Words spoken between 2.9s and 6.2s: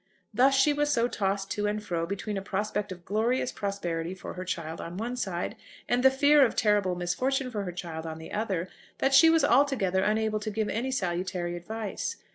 of glorious prosperity for her child on one side, and the